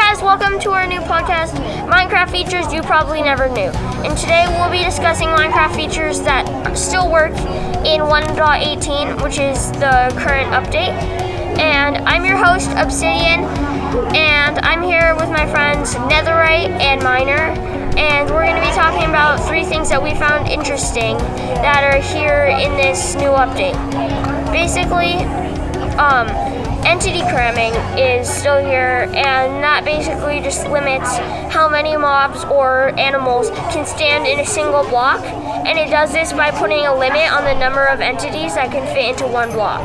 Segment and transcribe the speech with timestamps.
[0.00, 1.52] guys, welcome to our new podcast,
[1.86, 3.68] Minecraft Features You Probably Never Knew.
[4.00, 7.32] And today we'll be discussing Minecraft features that still work
[7.84, 10.96] in 1.18, which is the current update.
[11.60, 13.44] And I'm your host, Obsidian,
[14.16, 17.52] and I'm here with my friends Netherite and Miner.
[17.98, 21.18] And we're going to be talking about three things that we found interesting
[21.60, 23.76] that are here in this new update.
[24.50, 25.12] Basically,
[25.98, 26.26] um,
[26.84, 31.16] entity cramming is still here, and that basically just limits
[31.52, 35.24] how many mobs or animals can stand in a single block.
[35.24, 38.86] And it does this by putting a limit on the number of entities that can
[38.94, 39.80] fit into one block.